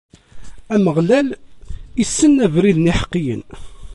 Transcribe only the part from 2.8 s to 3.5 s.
iḥeqqiyen.